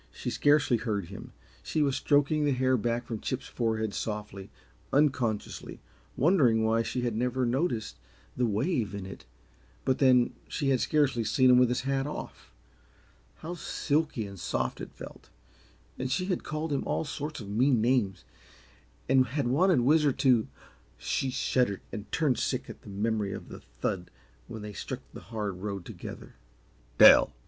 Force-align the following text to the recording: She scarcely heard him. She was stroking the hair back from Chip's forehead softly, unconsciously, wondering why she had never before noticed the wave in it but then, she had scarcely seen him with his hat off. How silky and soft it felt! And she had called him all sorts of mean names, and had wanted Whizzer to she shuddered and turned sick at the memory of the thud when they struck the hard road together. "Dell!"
She 0.09 0.31
scarcely 0.31 0.77
heard 0.77 1.09
him. 1.09 1.31
She 1.61 1.83
was 1.83 1.95
stroking 1.95 2.43
the 2.43 2.53
hair 2.53 2.75
back 2.75 3.05
from 3.05 3.19
Chip's 3.19 3.45
forehead 3.45 3.93
softly, 3.93 4.49
unconsciously, 4.91 5.79
wondering 6.17 6.63
why 6.63 6.81
she 6.81 7.01
had 7.01 7.15
never 7.15 7.45
before 7.45 7.45
noticed 7.45 7.97
the 8.35 8.47
wave 8.47 8.95
in 8.95 9.05
it 9.05 9.25
but 9.85 9.99
then, 9.99 10.33
she 10.47 10.69
had 10.69 10.79
scarcely 10.79 11.23
seen 11.23 11.51
him 11.51 11.59
with 11.59 11.69
his 11.69 11.81
hat 11.81 12.07
off. 12.07 12.51
How 13.41 13.53
silky 13.53 14.25
and 14.25 14.39
soft 14.39 14.81
it 14.81 14.91
felt! 14.91 15.29
And 15.99 16.11
she 16.11 16.25
had 16.25 16.43
called 16.43 16.73
him 16.73 16.83
all 16.87 17.05
sorts 17.05 17.39
of 17.39 17.47
mean 17.49 17.79
names, 17.79 18.23
and 19.07 19.27
had 19.27 19.45
wanted 19.45 19.81
Whizzer 19.81 20.13
to 20.13 20.47
she 20.97 21.29
shuddered 21.29 21.81
and 21.91 22.11
turned 22.11 22.39
sick 22.39 22.71
at 22.71 22.81
the 22.81 22.89
memory 22.89 23.33
of 23.33 23.49
the 23.49 23.59
thud 23.59 24.09
when 24.47 24.63
they 24.63 24.73
struck 24.73 25.01
the 25.13 25.21
hard 25.29 25.57
road 25.57 25.85
together. 25.85 26.33
"Dell!" 26.97 27.33